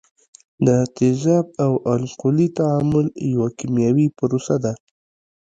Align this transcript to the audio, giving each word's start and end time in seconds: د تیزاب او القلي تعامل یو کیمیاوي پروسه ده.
د 0.65 0.67
تیزاب 0.97 1.45
او 1.63 1.71
القلي 1.95 2.47
تعامل 2.57 3.07
یو 3.33 3.43
کیمیاوي 3.57 4.07
پروسه 4.17 4.55
ده. 4.63 4.73